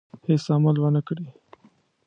[0.27, 1.27] هېڅ عمل ونه کړي.